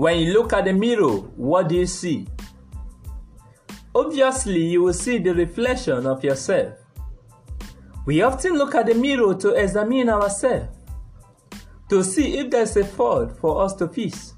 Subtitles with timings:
[0.00, 2.26] When you look at the mirror, what do you see?
[3.94, 6.72] Obviously, you will see the reflection of yourself.
[8.06, 10.70] We often look at the mirror to examine ourselves,
[11.90, 14.32] to see if there's a fault for us to fix,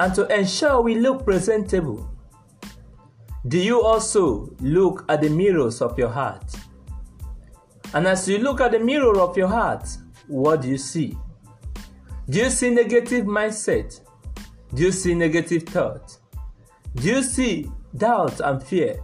[0.00, 2.10] and to ensure we look presentable.
[3.46, 6.50] Do you also look at the mirrors of your heart?
[7.92, 9.86] And as you look at the mirror of your heart,
[10.28, 11.14] what do you see?
[12.30, 14.00] Do you see negative mindset?
[14.74, 16.18] Do you see negative thought?
[16.94, 19.00] Do you see doubt and fear?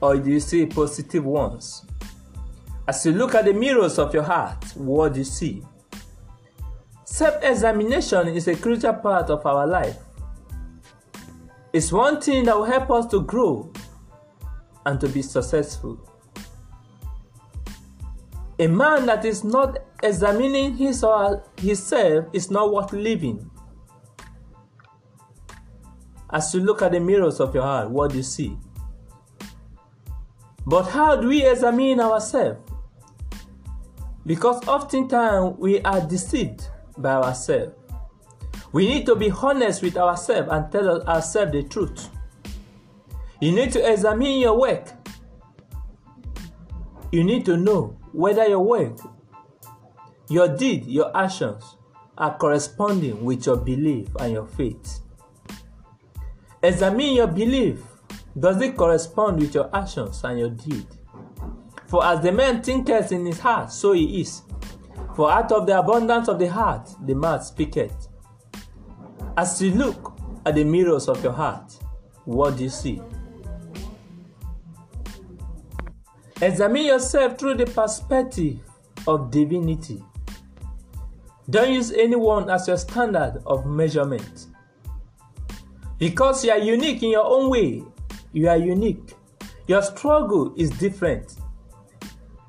[0.00, 1.86] Or do you see positive ones?
[2.88, 5.62] As you look at the mirrors of your heart, what do you see?
[7.04, 9.98] Self examination is a crucial part of our life.
[11.72, 13.72] It's one thing that will help us to grow
[14.84, 16.00] and to be successful.
[18.60, 23.50] A man that is not examining his or himself is not worth living.
[26.30, 28.58] As you look at the mirrors of your heart, what do you see?
[30.66, 32.58] But how do we examine ourselves?
[34.26, 37.72] Because oftentimes we are deceived by ourselves.
[38.72, 42.10] We need to be honest with ourselves and tell ourselves the truth.
[43.40, 44.92] You need to examine your work.
[47.10, 48.98] You need to know whether your work,
[50.28, 51.76] your deed, your actions
[52.16, 55.00] are corresponding with your belief and your faith.
[56.62, 57.82] Examine your belief.
[58.38, 60.86] Does it correspond with your actions and your deed?
[61.86, 64.42] For as the man thinketh in his heart, so he is.
[65.16, 68.08] For out of the abundance of the heart, the mouth speaketh.
[69.36, 71.72] As you look at the mirrors of your heart,
[72.24, 73.00] what do you see?
[76.42, 78.58] Examine yourself through the perspective
[79.06, 80.02] of divinity.
[81.50, 84.46] Don't use anyone as your standard of measurement.
[85.98, 87.82] Because you are unique in your own way,
[88.32, 89.14] you are unique.
[89.66, 91.36] Your struggle is different.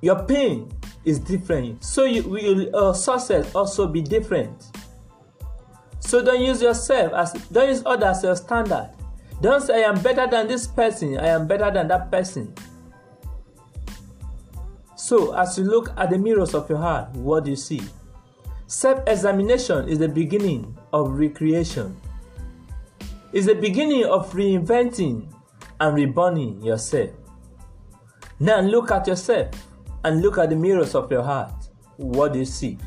[0.01, 0.71] Your pain
[1.03, 1.83] is different.
[1.83, 4.71] So you, will your success also be different.
[5.99, 8.91] So don't use yourself as don't use others as your standard.
[9.41, 12.53] Don't say I am better than this person, I am better than that person.
[15.11, 17.81] So, as you look at the mirrors of your heart, what do you see?
[18.67, 21.99] Self examination is the beginning of recreation,
[23.33, 25.29] it's the beginning of reinventing
[25.81, 27.09] and reborning yourself.
[28.39, 29.49] Now, look at yourself
[30.05, 31.67] and look at the mirrors of your heart.
[31.97, 32.77] What do you see?